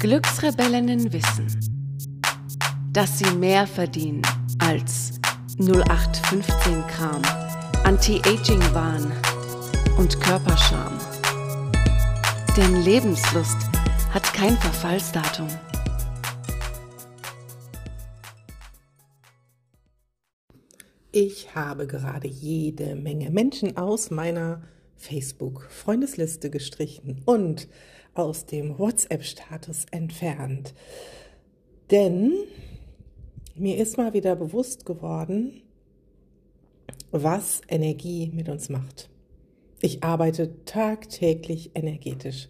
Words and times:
Glücksrebellinnen 0.00 1.12
wissen, 1.12 1.46
dass 2.90 3.18
sie 3.18 3.30
mehr 3.36 3.66
verdienen 3.66 4.22
als 4.58 5.20
0815 5.58 6.86
Kram, 6.86 7.20
Anti-Aging-Wahn 7.84 9.12
und 9.98 10.18
Körperscham. 10.22 10.98
Denn 12.56 12.82
Lebenslust 12.82 13.58
hat 14.10 14.24
kein 14.32 14.56
Verfallsdatum. 14.56 15.48
Ich 21.12 21.54
habe 21.54 21.86
gerade 21.86 22.26
jede 22.26 22.96
Menge 22.96 23.30
Menschen 23.30 23.76
aus 23.76 24.10
meiner 24.10 24.62
Facebook-Freundesliste 25.00 26.50
gestrichen 26.50 27.22
und 27.24 27.68
aus 28.14 28.46
dem 28.46 28.78
WhatsApp-Status 28.78 29.86
entfernt. 29.90 30.74
Denn 31.90 32.32
mir 33.54 33.78
ist 33.78 33.96
mal 33.96 34.12
wieder 34.12 34.36
bewusst 34.36 34.84
geworden, 34.84 35.62
was 37.10 37.62
Energie 37.68 38.30
mit 38.32 38.48
uns 38.48 38.68
macht. 38.68 39.10
Ich 39.80 40.04
arbeite 40.04 40.64
tagtäglich 40.64 41.70
energetisch 41.74 42.48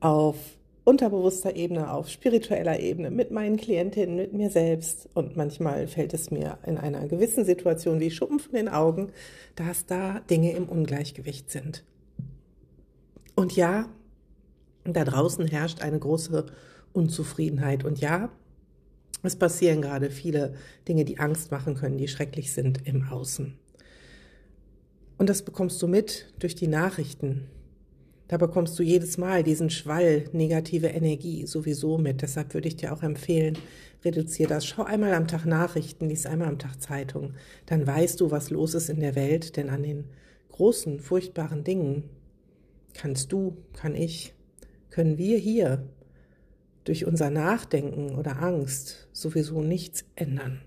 auf 0.00 0.36
unterbewusster 0.84 1.56
Ebene, 1.56 1.90
auf 1.92 2.08
spiritueller 2.08 2.78
Ebene, 2.78 3.10
mit 3.10 3.30
meinen 3.30 3.56
Klientinnen, 3.56 4.16
mit 4.16 4.32
mir 4.34 4.50
selbst. 4.50 5.08
Und 5.14 5.36
manchmal 5.36 5.86
fällt 5.86 6.12
es 6.12 6.30
mir 6.30 6.58
in 6.66 6.76
einer 6.76 7.08
gewissen 7.08 7.44
Situation 7.44 8.00
wie 8.00 8.10
Schuppen 8.10 8.38
von 8.38 8.52
den 8.52 8.68
Augen, 8.68 9.10
dass 9.56 9.86
da 9.86 10.20
Dinge 10.30 10.52
im 10.52 10.68
Ungleichgewicht 10.68 11.50
sind. 11.50 11.84
Und 13.34 13.56
ja, 13.56 13.88
da 14.84 15.04
draußen 15.04 15.46
herrscht 15.46 15.80
eine 15.80 15.98
große 15.98 16.46
Unzufriedenheit. 16.92 17.84
Und 17.84 18.00
ja, 18.00 18.30
es 19.22 19.36
passieren 19.36 19.82
gerade 19.82 20.10
viele 20.10 20.54
Dinge, 20.86 21.04
die 21.04 21.18
Angst 21.18 21.50
machen 21.50 21.74
können, 21.74 21.98
die 21.98 22.08
schrecklich 22.08 22.52
sind 22.52 22.86
im 22.86 23.08
Außen. 23.08 23.54
Und 25.16 25.28
das 25.28 25.42
bekommst 25.42 25.80
du 25.80 25.88
mit 25.88 26.32
durch 26.38 26.54
die 26.54 26.66
Nachrichten, 26.66 27.48
da 28.28 28.38
bekommst 28.38 28.78
du 28.78 28.82
jedes 28.82 29.18
Mal 29.18 29.42
diesen 29.42 29.68
Schwall 29.68 30.24
negative 30.32 30.86
Energie 30.86 31.46
sowieso 31.46 31.98
mit. 31.98 32.22
Deshalb 32.22 32.54
würde 32.54 32.68
ich 32.68 32.76
dir 32.76 32.92
auch 32.92 33.02
empfehlen, 33.02 33.58
reduziere 34.02 34.48
das. 34.48 34.64
Schau 34.64 34.82
einmal 34.82 35.12
am 35.12 35.28
Tag 35.28 35.44
Nachrichten, 35.44 36.08
lies 36.08 36.24
einmal 36.24 36.48
am 36.48 36.58
Tag 36.58 36.80
Zeitung. 36.80 37.34
Dann 37.66 37.86
weißt 37.86 38.20
du, 38.20 38.30
was 38.30 38.48
los 38.48 38.74
ist 38.74 38.88
in 38.88 39.00
der 39.00 39.14
Welt. 39.14 39.56
Denn 39.56 39.68
an 39.68 39.82
den 39.82 40.04
großen, 40.52 41.00
furchtbaren 41.00 41.64
Dingen 41.64 42.04
kannst 42.94 43.32
du, 43.32 43.56
kann 43.74 43.94
ich, 43.94 44.34
können 44.90 45.18
wir 45.18 45.38
hier 45.38 45.86
durch 46.84 47.06
unser 47.06 47.30
Nachdenken 47.30 48.14
oder 48.14 48.40
Angst 48.40 49.08
sowieso 49.12 49.62
nichts 49.62 50.04
ändern. 50.16 50.62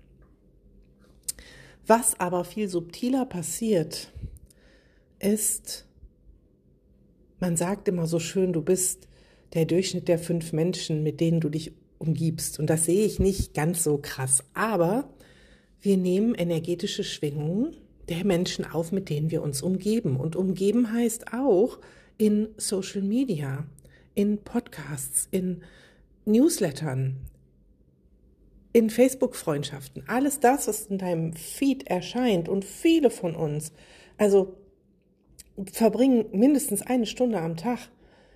Was 1.86 2.20
aber 2.20 2.44
viel 2.44 2.68
subtiler 2.68 3.24
passiert, 3.24 4.12
ist, 5.18 5.86
man 7.40 7.56
sagt 7.56 7.88
immer 7.88 8.06
so 8.06 8.18
schön, 8.18 8.52
du 8.52 8.62
bist 8.62 9.08
der 9.54 9.64
Durchschnitt 9.64 10.08
der 10.08 10.18
fünf 10.18 10.52
Menschen, 10.52 11.02
mit 11.02 11.20
denen 11.20 11.40
du 11.40 11.48
dich 11.48 11.72
umgibst. 11.98 12.58
Und 12.58 12.68
das 12.68 12.84
sehe 12.84 13.06
ich 13.06 13.18
nicht 13.18 13.54
ganz 13.54 13.82
so 13.82 13.98
krass. 13.98 14.44
Aber 14.54 15.08
wir 15.80 15.96
nehmen 15.96 16.34
energetische 16.34 17.04
Schwingungen 17.04 17.76
der 18.08 18.24
Menschen 18.24 18.64
auf, 18.64 18.92
mit 18.92 19.08
denen 19.08 19.30
wir 19.30 19.42
uns 19.42 19.62
umgeben. 19.62 20.16
Und 20.16 20.36
umgeben 20.36 20.92
heißt 20.92 21.32
auch 21.32 21.78
in 22.18 22.48
Social 22.56 23.02
Media, 23.02 23.64
in 24.14 24.38
Podcasts, 24.38 25.28
in 25.30 25.62
Newslettern, 26.24 27.16
in 28.72 28.90
Facebook-Freundschaften. 28.90 30.04
Alles 30.08 30.40
das, 30.40 30.68
was 30.68 30.86
in 30.86 30.98
deinem 30.98 31.32
Feed 31.32 31.86
erscheint 31.86 32.48
und 32.48 32.64
viele 32.64 33.10
von 33.10 33.34
uns. 33.34 33.72
Also 34.18 34.54
verbringen 35.72 36.26
mindestens 36.32 36.82
eine 36.82 37.06
Stunde 37.06 37.40
am 37.40 37.56
Tag 37.56 37.88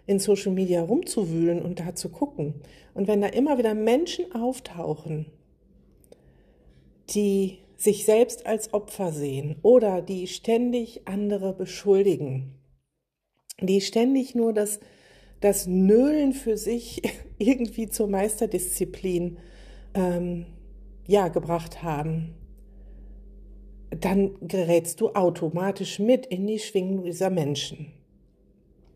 in 0.06 0.19
Social 0.19 0.53
Media 0.53 0.81
rumzuwühlen 0.83 1.61
und 1.61 1.81
da 1.81 1.95
zu 1.95 2.09
gucken. 2.09 2.55
Und 2.95 3.09
wenn 3.09 3.21
da 3.21 3.29
immer 3.29 3.59
wieder 3.59 3.75
Menschen 3.75 4.33
auftauchen, 4.35 5.27
die 7.11 7.59
sich 7.77 8.05
selbst 8.05 8.47
als 8.47 8.73
Opfer 8.73 9.12
sehen 9.12 9.56
oder 9.62 10.03
die 10.03 10.29
ständig 10.29 11.06
andere 11.06 11.53
beschuldigen, 11.53 12.55
die 13.67 13.81
ständig 13.81 14.34
nur 14.34 14.53
das, 14.53 14.81
das 15.41 15.67
Nölen 15.67 16.33
für 16.33 16.56
sich 16.56 17.03
irgendwie 17.39 17.89
zur 17.89 18.09
Meisterdisziplin 18.09 19.39
ähm, 19.95 20.47
ja, 21.06 21.28
gebracht 21.28 21.83
haben, 21.83 22.34
dann 23.91 24.31
gerätst 24.41 25.00
du 25.00 25.11
automatisch 25.11 25.99
mit 25.99 26.27
in 26.27 26.47
die 26.47 26.59
Schwingung 26.59 27.03
dieser 27.05 27.31
Menschen. 27.31 27.93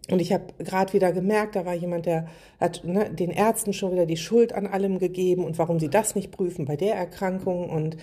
Und 0.09 0.21
ich 0.21 0.32
habe 0.32 0.44
gerade 0.59 0.93
wieder 0.93 1.12
gemerkt, 1.12 1.56
da 1.56 1.66
war 1.66 1.75
jemand, 1.75 2.06
der 2.06 2.28
hat 2.60 2.84
ne, 2.84 3.10
den 3.10 3.31
Ärzten 3.31 3.72
schon 3.72 3.93
wieder 3.93 4.06
die 4.06 4.16
Schuld 4.16 4.53
an 4.53 4.66
allem 4.66 4.98
gegeben 4.98 5.44
und 5.44 5.59
warum 5.59 5.81
sie 5.81 5.88
das 5.88 6.15
nicht 6.15 6.31
prüfen 6.31 6.65
bei 6.65 6.77
der 6.77 6.94
Erkrankung. 6.94 7.69
Und 7.69 7.97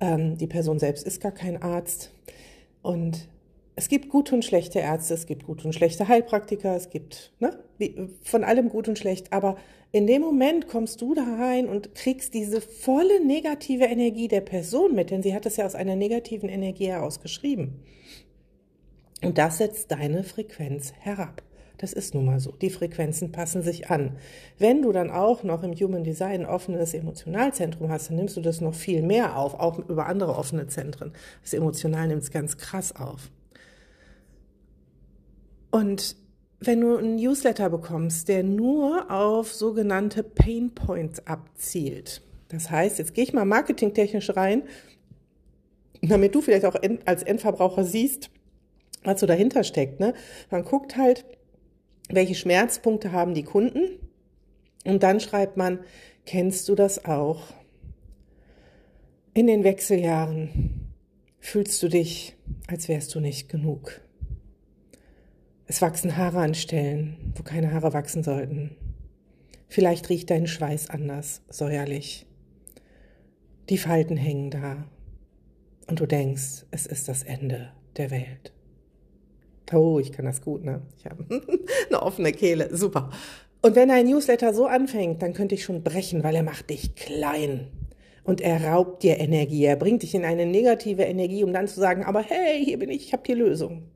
ähm, 0.00 0.36
die 0.36 0.46
Person 0.46 0.78
selbst 0.78 1.06
ist 1.06 1.20
gar 1.20 1.32
kein 1.32 1.62
Arzt. 1.62 2.12
Und 2.82 3.28
es 3.78 3.88
gibt 3.88 4.08
gute 4.08 4.34
und 4.34 4.42
schlechte 4.42 4.78
Ärzte, 4.78 5.12
es 5.12 5.26
gibt 5.26 5.44
gute 5.44 5.66
und 5.66 5.74
schlechte 5.74 6.08
Heilpraktiker, 6.08 6.74
es 6.74 6.88
gibt 6.88 7.34
ne, 7.40 7.58
von 8.22 8.42
allem 8.42 8.70
gut 8.70 8.88
und 8.88 8.98
schlecht. 8.98 9.34
Aber 9.34 9.56
in 9.92 10.06
dem 10.06 10.22
Moment 10.22 10.66
kommst 10.66 11.02
du 11.02 11.14
da 11.14 11.22
rein 11.22 11.68
und 11.68 11.94
kriegst 11.94 12.32
diese 12.32 12.62
volle 12.62 13.24
negative 13.24 13.84
Energie 13.84 14.28
der 14.28 14.40
Person 14.40 14.94
mit, 14.94 15.10
denn 15.10 15.22
sie 15.22 15.34
hat 15.34 15.44
es 15.44 15.58
ja 15.58 15.66
aus 15.66 15.74
einer 15.74 15.94
negativen 15.94 16.48
Energie 16.48 16.86
heraus 16.86 17.20
geschrieben. 17.20 17.82
Und 19.22 19.36
das 19.36 19.58
setzt 19.58 19.90
deine 19.90 20.24
Frequenz 20.24 20.94
herab. 20.98 21.42
Das 21.76 21.92
ist 21.92 22.14
nun 22.14 22.24
mal 22.24 22.40
so. 22.40 22.52
Die 22.52 22.70
Frequenzen 22.70 23.32
passen 23.32 23.60
sich 23.60 23.90
an. 23.90 24.16
Wenn 24.58 24.80
du 24.80 24.92
dann 24.92 25.10
auch 25.10 25.42
noch 25.42 25.62
im 25.62 25.74
Human 25.74 26.04
Design 26.04 26.40
ein 26.40 26.46
offenes 26.46 26.94
Emotionalzentrum 26.94 27.90
hast, 27.90 28.08
dann 28.08 28.16
nimmst 28.16 28.38
du 28.38 28.40
das 28.40 28.62
noch 28.62 28.74
viel 28.74 29.02
mehr 29.02 29.36
auf, 29.36 29.52
auch 29.52 29.78
über 29.78 30.06
andere 30.06 30.34
offene 30.34 30.66
Zentren. 30.68 31.12
Das 31.42 31.52
Emotional 31.52 32.08
nimmt 32.08 32.22
es 32.22 32.30
ganz 32.30 32.56
krass 32.56 32.96
auf. 32.96 33.30
Und 35.76 36.16
wenn 36.58 36.80
du 36.80 36.96
einen 36.96 37.16
Newsletter 37.16 37.68
bekommst, 37.68 38.28
der 38.28 38.42
nur 38.42 39.10
auf 39.10 39.52
sogenannte 39.52 40.22
Pain 40.22 40.74
Points 40.74 41.26
abzielt, 41.26 42.22
das 42.48 42.70
heißt, 42.70 42.98
jetzt 42.98 43.12
gehe 43.12 43.24
ich 43.24 43.34
mal 43.34 43.44
marketingtechnisch 43.44 44.34
rein, 44.34 44.62
damit 46.00 46.34
du 46.34 46.40
vielleicht 46.40 46.64
auch 46.64 46.76
als 47.04 47.22
Endverbraucher 47.22 47.84
siehst, 47.84 48.30
was 49.04 49.20
so 49.20 49.26
dahinter 49.26 49.64
steckt. 49.64 50.00
Ne? 50.00 50.14
Man 50.50 50.64
guckt 50.64 50.96
halt, 50.96 51.26
welche 52.08 52.34
Schmerzpunkte 52.34 53.12
haben 53.12 53.34
die 53.34 53.44
Kunden 53.44 53.98
und 54.86 55.02
dann 55.02 55.20
schreibt 55.20 55.58
man, 55.58 55.80
kennst 56.24 56.70
du 56.70 56.74
das 56.74 57.04
auch? 57.04 57.52
In 59.34 59.46
den 59.46 59.62
Wechseljahren 59.62 60.94
fühlst 61.38 61.82
du 61.82 61.88
dich, 61.88 62.34
als 62.66 62.88
wärst 62.88 63.14
du 63.14 63.20
nicht 63.20 63.50
genug. 63.50 64.00
Es 65.68 65.82
wachsen 65.82 66.16
Haare 66.16 66.38
an 66.38 66.54
Stellen, 66.54 67.32
wo 67.34 67.42
keine 67.42 67.72
Haare 67.72 67.92
wachsen 67.92 68.22
sollten. 68.22 68.76
Vielleicht 69.68 70.08
riecht 70.08 70.30
dein 70.30 70.46
Schweiß 70.46 70.90
anders, 70.90 71.42
säuerlich. 71.48 72.24
Die 73.68 73.78
Falten 73.78 74.16
hängen 74.16 74.50
da. 74.50 74.84
Und 75.88 75.98
du 75.98 76.06
denkst, 76.06 76.66
es 76.70 76.86
ist 76.86 77.08
das 77.08 77.24
Ende 77.24 77.72
der 77.96 78.12
Welt. 78.12 78.52
Oh, 79.72 79.98
ich 79.98 80.12
kann 80.12 80.24
das 80.24 80.40
gut, 80.40 80.64
ne? 80.64 80.82
Ich 80.98 81.06
habe 81.06 81.26
eine 81.88 82.00
offene 82.00 82.30
Kehle. 82.30 82.74
Super. 82.76 83.10
Und 83.60 83.74
wenn 83.74 83.90
ein 83.90 84.06
Newsletter 84.06 84.54
so 84.54 84.66
anfängt, 84.66 85.20
dann 85.20 85.32
könnte 85.32 85.56
ich 85.56 85.64
schon 85.64 85.82
brechen, 85.82 86.22
weil 86.22 86.36
er 86.36 86.44
macht 86.44 86.70
dich 86.70 86.94
klein. 86.94 87.66
Und 88.22 88.40
er 88.40 88.64
raubt 88.64 89.02
dir 89.02 89.18
Energie. 89.18 89.64
Er 89.64 89.74
bringt 89.74 90.04
dich 90.04 90.14
in 90.14 90.24
eine 90.24 90.46
negative 90.46 91.02
Energie, 91.02 91.42
um 91.42 91.52
dann 91.52 91.66
zu 91.66 91.80
sagen, 91.80 92.04
aber 92.04 92.22
hey, 92.22 92.64
hier 92.64 92.78
bin 92.78 92.90
ich, 92.90 93.06
ich 93.06 93.12
habe 93.12 93.24
die 93.26 93.34
Lösung 93.34 93.90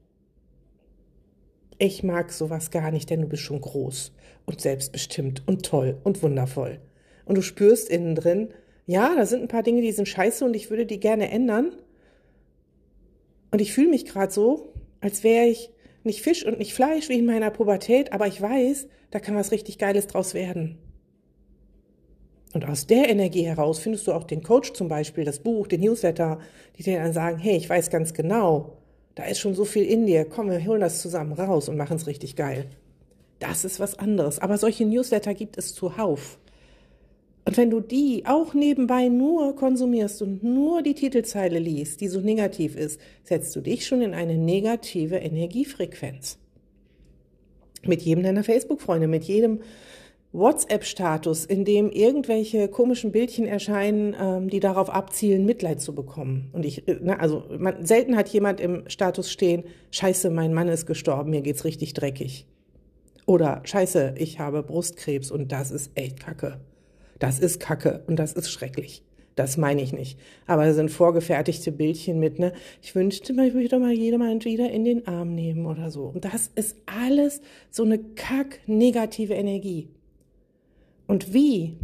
ich 1.81 2.03
mag 2.03 2.31
sowas 2.31 2.71
gar 2.71 2.91
nicht, 2.91 3.09
denn 3.09 3.23
du 3.23 3.27
bist 3.27 3.43
schon 3.43 3.61
groß 3.61 4.13
und 4.45 4.61
selbstbestimmt 4.61 5.43
und 5.49 5.65
toll 5.65 5.99
und 6.05 6.23
wundervoll. 6.23 6.79
Und 7.25 7.39
du 7.39 7.43
spürst 7.43 7.89
innen 7.89 8.15
drin, 8.15 8.51
ja, 8.87 9.15
da 9.17 9.25
sind 9.25 9.41
ein 9.41 9.49
paar 9.49 9.63
Dinge, 9.63 9.81
die 9.81 9.93
sind 9.93 10.07
scheiße 10.07 10.45
und 10.45 10.55
ich 10.55 10.69
würde 10.69 10.85
die 10.85 11.01
gerne 11.01 11.31
ändern. 11.31 11.73
Und 13.51 13.63
ich 13.63 13.73
fühle 13.73 13.89
mich 13.89 14.05
gerade 14.05 14.31
so, 14.31 14.75
als 15.01 15.25
wäre 15.25 15.47
ich 15.47 15.71
nicht 16.05 16.21
Fisch 16.21 16.45
und 16.45 16.59
nicht 16.59 16.75
Fleisch 16.75 17.09
wie 17.09 17.19
in 17.19 17.25
meiner 17.25 17.51
Pubertät, 17.51 18.13
aber 18.13 18.27
ich 18.27 18.43
weiß, 18.43 18.87
da 19.11 19.19
kann 19.19 19.35
was 19.35 19.51
richtig 19.51 19.79
Geiles 19.79 20.07
draus 20.07 20.35
werden. 20.35 20.77
Und 22.53 22.69
aus 22.69 22.87
der 22.87 23.09
Energie 23.09 23.47
heraus 23.47 23.79
findest 23.79 24.07
du 24.07 24.13
auch 24.13 24.25
den 24.25 24.43
Coach 24.43 24.75
zum 24.75 24.89
Beispiel, 24.89 25.25
das 25.25 25.39
Buch, 25.39 25.67
den 25.67 25.81
Newsletter, 25.81 26.41
die 26.77 26.83
dir 26.83 26.99
dann 26.99 27.15
sagen, 27.15 27.39
hey, 27.39 27.57
ich 27.57 27.71
weiß 27.71 27.89
ganz 27.89 28.13
genau, 28.13 28.77
da 29.15 29.25
ist 29.25 29.41
schon 29.41 29.55
so 29.55 29.65
viel 29.65 29.85
in 29.85 30.07
dir. 30.07 30.25
Komm, 30.25 30.51
wir 30.51 30.65
holen 30.65 30.81
das 30.81 31.03
zusammen 31.03 31.33
raus 31.33 31.69
und 31.69 31.77
machen 31.77 31.97
es 31.97 32.07
richtig 32.07 32.37
geil. 32.37 32.67
Das 33.39 33.65
ist 33.65 33.81
was 33.81 33.99
anderes. 33.99 34.39
Aber 34.39 34.59
solche 34.59 34.85
Newsletter 34.85 35.35
gibt 35.35 35.59
es 35.59 35.75
zuhauf. 35.75 36.39
Und 37.45 37.57
wenn 37.57 37.71
du 37.71 37.81
die 37.81 38.25
auch 38.27 38.55
nebenbei 38.55 39.09
nur 39.09 39.57
konsumierst 39.57 40.23
und 40.23 40.43
nur 40.43 40.83
die 40.83 40.95
Titelzeile 40.95 41.59
liest, 41.59 42.01
die 42.01 42.09
so 42.09 42.21
negativ 42.21 42.77
ist, 42.77 43.01
setzt 43.25 43.57
du 43.57 43.61
dich 43.61 43.87
schon 43.87 44.03
in 44.03 44.15
eine 44.15 44.37
negative 44.37 45.17
Energiefrequenz. 45.17 46.39
Mit 47.83 48.03
jedem 48.03 48.23
deiner 48.23 48.45
Facebook-Freunde, 48.45 49.09
mit 49.09 49.25
jedem 49.25 49.61
WhatsApp-Status, 50.33 51.45
in 51.45 51.65
dem 51.65 51.91
irgendwelche 51.91 52.69
komischen 52.69 53.11
Bildchen 53.11 53.47
erscheinen, 53.47 54.15
ähm, 54.21 54.49
die 54.49 54.61
darauf 54.61 54.89
abzielen, 54.89 55.45
Mitleid 55.45 55.81
zu 55.81 55.95
bekommen. 55.95 56.51
Und 56.53 56.65
ich, 56.65 56.87
äh, 56.87 56.99
na, 57.03 57.19
also 57.19 57.45
man, 57.59 57.85
selten 57.85 58.17
hat 58.17 58.29
jemand 58.29 58.61
im 58.61 58.89
Status 58.89 59.31
stehen, 59.31 59.65
Scheiße, 59.91 60.31
mein 60.31 60.55
Mann 60.55 60.69
ist 60.69 60.87
gestorben, 60.87 61.31
mir 61.31 61.43
geht's 61.43 61.65
richtig 61.65 61.95
dreckig. 61.95 62.47
Oder 63.27 63.61
Scheiße, 63.65 64.15
ich 64.19 64.39
habe 64.39 64.63
Brustkrebs 64.63 65.31
und 65.31 65.51
das 65.51 65.71
ist 65.73 65.91
echt 65.95 66.21
Kacke. 66.21 66.61
Das 67.19 67.39
ist 67.39 67.61
Kacke 67.61 68.05
und 68.07 68.17
das 68.17 68.33
ist 68.33 68.51
schrecklich. 68.51 69.03
Das 69.35 69.57
meine 69.57 69.83
ich 69.83 69.93
nicht. 69.93 70.19
Aber 70.47 70.65
da 70.65 70.75
sind 70.75 70.91
vorgefertigte 70.91 71.73
Bildchen 71.73 72.19
mit, 72.19 72.39
ne? 72.39 72.53
Ich 72.83 72.95
wünschte, 72.95 73.33
ich 73.33 73.55
würde 73.55 73.79
mal 73.79 73.93
jedermann 73.93 74.45
wieder 74.45 74.71
in 74.71 74.85
den 74.85 75.07
Arm 75.07 75.35
nehmen 75.35 75.67
oder 75.67 75.91
so. 75.91 76.07
Und 76.07 76.25
das 76.25 76.51
ist 76.55 76.77
alles 76.87 77.41
so 77.71 77.85
eine 77.85 77.99
kack 77.99 78.61
negative 78.67 79.35
Energie. 79.35 79.89
Und 81.11 81.35
wie, 81.35 81.77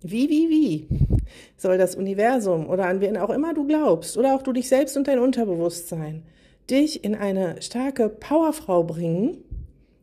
wie, 0.00 0.28
wie, 0.28 0.50
wie 0.50 0.88
soll 1.56 1.78
das 1.78 1.94
Universum 1.94 2.68
oder 2.68 2.86
an 2.86 3.00
wen 3.00 3.16
auch 3.16 3.30
immer 3.30 3.54
du 3.54 3.68
glaubst 3.68 4.18
oder 4.18 4.34
auch 4.34 4.42
du 4.42 4.52
dich 4.52 4.68
selbst 4.68 4.96
und 4.96 5.06
dein 5.06 5.20
Unterbewusstsein 5.20 6.24
dich 6.68 7.04
in 7.04 7.14
eine 7.14 7.62
starke 7.62 8.08
Powerfrau 8.08 8.82
bringen, 8.82 9.44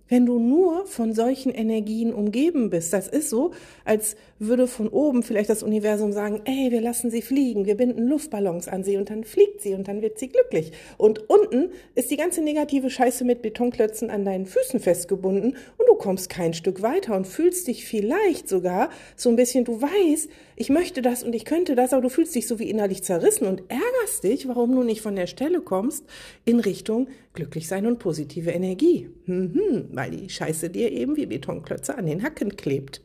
wenn 0.07 0.25
du 0.25 0.39
nur 0.39 0.85
von 0.85 1.13
solchen 1.13 1.53
Energien 1.53 2.13
umgeben 2.13 2.69
bist. 2.69 2.93
Das 2.93 3.07
ist 3.07 3.29
so, 3.29 3.51
als 3.83 4.15
würde 4.39 4.67
von 4.67 4.87
oben 4.87 5.23
vielleicht 5.23 5.49
das 5.49 5.63
Universum 5.63 6.11
sagen, 6.11 6.41
ey, 6.45 6.69
wir 6.69 6.81
lassen 6.81 7.11
sie 7.11 7.21
fliegen, 7.21 7.65
wir 7.65 7.75
binden 7.75 8.07
Luftballons 8.07 8.67
an 8.67 8.83
sie 8.83 8.97
und 8.97 9.09
dann 9.09 9.23
fliegt 9.23 9.61
sie 9.61 9.73
und 9.73 9.87
dann 9.87 10.01
wird 10.01 10.17
sie 10.17 10.27
glücklich. 10.27 10.73
Und 10.97 11.29
unten 11.29 11.71
ist 11.95 12.11
die 12.11 12.17
ganze 12.17 12.41
negative 12.41 12.89
Scheiße 12.89 13.25
mit 13.25 13.41
Betonklötzen 13.41 14.09
an 14.09 14.25
deinen 14.25 14.45
Füßen 14.45 14.79
festgebunden 14.79 15.57
und 15.77 15.80
du 15.91 15.97
kommst 15.97 16.29
kein 16.29 16.53
Stück 16.53 16.81
weiter 16.81 17.15
und 17.17 17.27
fühlst 17.27 17.67
dich 17.67 17.85
vielleicht 17.85 18.47
sogar 18.47 18.89
so 19.17 19.29
ein 19.29 19.35
bisschen, 19.35 19.65
du 19.65 19.81
weißt, 19.81 20.29
ich 20.55 20.69
möchte 20.69 21.01
das 21.01 21.21
und 21.21 21.35
ich 21.35 21.43
könnte 21.43 21.75
das, 21.75 21.91
aber 21.91 22.01
du 22.01 22.09
fühlst 22.09 22.33
dich 22.33 22.47
so 22.47 22.59
wie 22.59 22.69
innerlich 22.69 23.03
zerrissen 23.03 23.45
und 23.45 23.63
ärgerst 23.67 24.23
dich, 24.23 24.47
warum 24.47 24.73
du 24.73 24.83
nicht 24.83 25.01
von 25.01 25.17
der 25.17 25.27
Stelle 25.27 25.59
kommst 25.59 26.05
in 26.45 26.61
Richtung 26.61 27.09
glücklich 27.33 27.67
sein 27.67 27.85
und 27.85 27.99
positive 27.99 28.51
Energie. 28.51 29.09
Mhm, 29.25 29.89
weil 29.91 30.11
die 30.11 30.29
Scheiße 30.29 30.69
dir 30.69 30.91
eben 30.91 31.17
wie 31.17 31.25
Betonklötze 31.25 31.97
an 31.97 32.05
den 32.05 32.23
Hacken 32.23 32.55
klebt. 32.55 33.01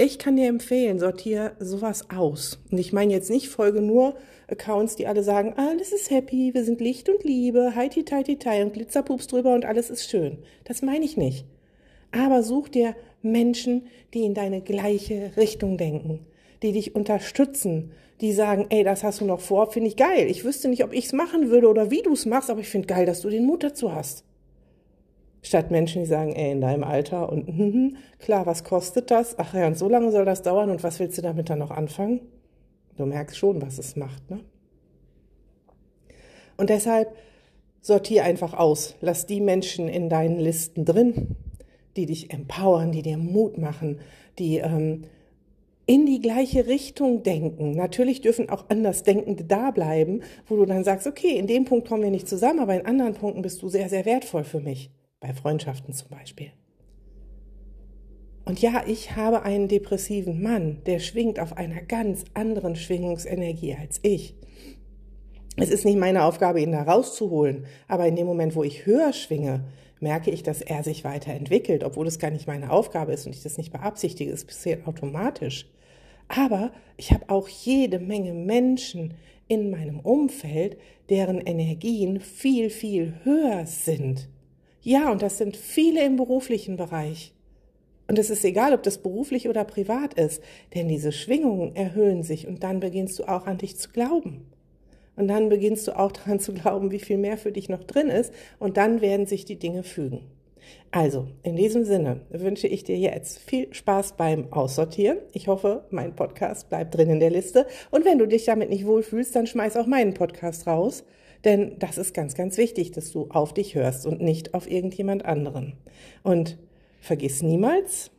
Ich 0.00 0.20
kann 0.20 0.36
dir 0.36 0.46
empfehlen, 0.46 1.00
sortier 1.00 1.56
sowas 1.58 2.08
aus. 2.08 2.60
Und 2.70 2.78
ich 2.78 2.92
meine 2.92 3.12
jetzt 3.12 3.30
nicht, 3.30 3.48
folge 3.48 3.80
nur 3.80 4.14
Accounts, 4.46 4.94
die 4.94 5.08
alle 5.08 5.24
sagen, 5.24 5.54
alles 5.56 5.92
ist 5.92 6.12
happy, 6.12 6.54
wir 6.54 6.64
sind 6.64 6.80
Licht 6.80 7.08
und 7.08 7.24
Liebe, 7.24 7.74
heiti 7.74 8.04
teiti 8.04 8.36
tai 8.36 8.62
und 8.62 8.74
Glitzerpups 8.74 9.26
drüber 9.26 9.56
und 9.56 9.64
alles 9.64 9.90
ist 9.90 10.08
schön. 10.08 10.38
Das 10.62 10.82
meine 10.82 11.04
ich 11.04 11.16
nicht. 11.16 11.46
Aber 12.12 12.44
such 12.44 12.68
dir 12.68 12.94
Menschen, 13.22 13.88
die 14.14 14.22
in 14.22 14.34
deine 14.34 14.60
gleiche 14.60 15.32
Richtung 15.36 15.76
denken, 15.76 16.20
die 16.62 16.70
dich 16.70 16.94
unterstützen, 16.94 17.90
die 18.20 18.32
sagen, 18.32 18.66
ey, 18.70 18.84
das 18.84 19.02
hast 19.02 19.20
du 19.20 19.24
noch 19.24 19.40
vor, 19.40 19.72
finde 19.72 19.88
ich 19.88 19.96
geil. 19.96 20.28
Ich 20.30 20.44
wüsste 20.44 20.68
nicht, 20.68 20.84
ob 20.84 20.92
ich 20.92 21.06
es 21.06 21.12
machen 21.12 21.50
würde 21.50 21.68
oder 21.68 21.90
wie 21.90 22.02
du 22.02 22.12
es 22.12 22.24
machst, 22.24 22.50
aber 22.50 22.60
ich 22.60 22.68
finde 22.68 22.86
geil, 22.86 23.04
dass 23.04 23.22
du 23.22 23.30
den 23.30 23.46
Mut 23.46 23.64
dazu 23.64 23.92
hast. 23.92 24.22
Statt 25.48 25.70
Menschen, 25.70 26.02
die 26.02 26.08
sagen, 26.08 26.34
ey, 26.34 26.52
in 26.52 26.60
deinem 26.60 26.84
Alter 26.84 27.32
und 27.32 27.48
mm, 27.48 27.96
klar, 28.18 28.44
was 28.44 28.64
kostet 28.64 29.10
das? 29.10 29.38
Ach 29.38 29.54
ja, 29.54 29.66
und 29.66 29.78
so 29.78 29.88
lange 29.88 30.12
soll 30.12 30.26
das 30.26 30.42
dauern 30.42 30.68
und 30.68 30.82
was 30.82 31.00
willst 31.00 31.16
du 31.16 31.22
damit 31.22 31.48
dann 31.48 31.58
noch 31.58 31.70
anfangen? 31.70 32.20
Du 32.98 33.06
merkst 33.06 33.34
schon, 33.38 33.62
was 33.62 33.78
es 33.78 33.96
macht, 33.96 34.30
ne? 34.30 34.40
Und 36.58 36.68
deshalb 36.68 37.16
sortier 37.80 38.24
einfach 38.24 38.52
aus. 38.52 38.94
Lass 39.00 39.24
die 39.24 39.40
Menschen 39.40 39.88
in 39.88 40.10
deinen 40.10 40.38
Listen 40.38 40.84
drin, 40.84 41.36
die 41.96 42.04
dich 42.04 42.30
empowern, 42.30 42.92
die 42.92 43.00
dir 43.00 43.16
Mut 43.16 43.56
machen, 43.56 44.00
die 44.38 44.58
ähm, 44.58 45.04
in 45.86 46.04
die 46.04 46.20
gleiche 46.20 46.66
Richtung 46.66 47.22
denken. 47.22 47.70
Natürlich 47.70 48.20
dürfen 48.20 48.50
auch 48.50 48.68
Andersdenkende 48.68 49.44
da 49.44 49.70
bleiben, 49.70 50.20
wo 50.46 50.56
du 50.56 50.66
dann 50.66 50.84
sagst, 50.84 51.06
okay, 51.06 51.38
in 51.38 51.46
dem 51.46 51.64
Punkt 51.64 51.88
kommen 51.88 52.02
wir 52.02 52.10
nicht 52.10 52.28
zusammen, 52.28 52.58
aber 52.58 52.74
in 52.74 52.84
anderen 52.84 53.14
Punkten 53.14 53.40
bist 53.40 53.62
du 53.62 53.70
sehr, 53.70 53.88
sehr 53.88 54.04
wertvoll 54.04 54.44
für 54.44 54.60
mich. 54.60 54.90
Bei 55.20 55.32
Freundschaften 55.32 55.92
zum 55.92 56.08
Beispiel. 56.08 56.52
Und 58.44 58.62
ja, 58.62 58.82
ich 58.86 59.14
habe 59.14 59.42
einen 59.42 59.68
depressiven 59.68 60.42
Mann, 60.42 60.82
der 60.86 61.00
schwingt 61.00 61.38
auf 61.38 61.56
einer 61.56 61.82
ganz 61.82 62.24
anderen 62.32 62.76
Schwingungsenergie 62.76 63.76
als 63.78 64.00
ich. 64.02 64.34
Es 65.56 65.70
ist 65.70 65.84
nicht 65.84 65.98
meine 65.98 66.24
Aufgabe, 66.24 66.60
ihn 66.60 66.72
da 66.72 66.82
rauszuholen, 66.82 67.66
aber 67.88 68.06
in 68.06 68.16
dem 68.16 68.26
Moment, 68.26 68.54
wo 68.54 68.62
ich 68.62 68.86
höher 68.86 69.12
schwinge, 69.12 69.64
merke 70.00 70.30
ich, 70.30 70.42
dass 70.42 70.62
er 70.62 70.84
sich 70.84 71.04
weiterentwickelt, 71.04 71.84
obwohl 71.84 72.06
es 72.06 72.18
gar 72.18 72.30
nicht 72.30 72.46
meine 72.46 72.70
Aufgabe 72.70 73.12
ist 73.12 73.26
und 73.26 73.34
ich 73.34 73.42
das 73.42 73.58
nicht 73.58 73.72
beabsichtige, 73.72 74.32
es 74.32 74.44
passiert 74.44 74.86
automatisch. 74.86 75.68
Aber 76.28 76.70
ich 76.96 77.12
habe 77.12 77.28
auch 77.28 77.48
jede 77.48 77.98
Menge 77.98 78.32
Menschen 78.32 79.14
in 79.48 79.70
meinem 79.70 79.98
Umfeld, 80.00 80.78
deren 81.10 81.40
Energien 81.40 82.20
viel, 82.20 82.70
viel 82.70 83.14
höher 83.24 83.66
sind. 83.66 84.28
Ja, 84.80 85.10
und 85.10 85.22
das 85.22 85.38
sind 85.38 85.56
viele 85.56 86.04
im 86.04 86.16
beruflichen 86.16 86.76
Bereich. 86.76 87.34
Und 88.06 88.18
es 88.18 88.30
ist 88.30 88.44
egal, 88.44 88.72
ob 88.72 88.82
das 88.82 88.98
beruflich 88.98 89.48
oder 89.48 89.64
privat 89.64 90.14
ist, 90.14 90.42
denn 90.74 90.88
diese 90.88 91.12
Schwingungen 91.12 91.76
erhöhen 91.76 92.22
sich 92.22 92.46
und 92.48 92.62
dann 92.62 92.80
beginnst 92.80 93.18
du 93.18 93.24
auch 93.24 93.46
an 93.46 93.58
dich 93.58 93.76
zu 93.76 93.90
glauben. 93.90 94.46
Und 95.14 95.28
dann 95.28 95.48
beginnst 95.48 95.86
du 95.88 95.98
auch 95.98 96.12
daran 96.12 96.40
zu 96.40 96.54
glauben, 96.54 96.90
wie 96.90 97.00
viel 97.00 97.18
mehr 97.18 97.36
für 97.36 97.52
dich 97.52 97.68
noch 97.68 97.84
drin 97.84 98.08
ist 98.08 98.32
und 98.58 98.76
dann 98.76 99.00
werden 99.00 99.26
sich 99.26 99.44
die 99.44 99.58
Dinge 99.58 99.82
fügen. 99.82 100.22
Also, 100.90 101.28
in 101.42 101.56
diesem 101.56 101.84
Sinne 101.84 102.22
wünsche 102.30 102.66
ich 102.66 102.82
dir 102.82 102.96
jetzt 102.96 103.38
viel 103.38 103.72
Spaß 103.72 104.16
beim 104.16 104.52
Aussortieren. 104.52 105.18
Ich 105.32 105.48
hoffe, 105.48 105.84
mein 105.90 106.14
Podcast 106.14 106.68
bleibt 106.68 106.96
drin 106.96 107.10
in 107.10 107.20
der 107.20 107.30
Liste. 107.30 107.66
Und 107.90 108.04
wenn 108.04 108.18
du 108.18 108.26
dich 108.26 108.44
damit 108.44 108.70
nicht 108.70 108.86
wohlfühlst, 108.86 109.34
dann 109.36 109.46
schmeiß 109.46 109.76
auch 109.76 109.86
meinen 109.86 110.14
Podcast 110.14 110.66
raus. 110.66 111.04
Denn 111.44 111.78
das 111.78 111.98
ist 111.98 112.14
ganz, 112.14 112.34
ganz 112.34 112.56
wichtig, 112.58 112.90
dass 112.92 113.12
du 113.12 113.28
auf 113.30 113.54
dich 113.54 113.74
hörst 113.74 114.06
und 114.06 114.20
nicht 114.20 114.54
auf 114.54 114.70
irgendjemand 114.70 115.24
anderen. 115.24 115.74
Und 116.22 116.58
vergiss 117.00 117.42
niemals, 117.42 118.10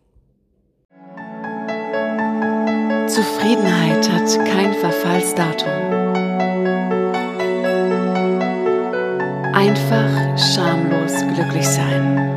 Zufriedenheit 3.07 4.09
hat 4.09 4.45
kein 4.45 4.73
Verfallsdatum. 4.73 5.69
Einfach 9.53 10.37
schamlos 10.37 11.35
glücklich 11.35 11.67
sein. 11.67 12.28